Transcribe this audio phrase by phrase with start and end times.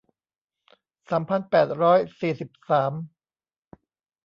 [1.09, 2.93] สามพันแปดร้อยสี่สิบสาม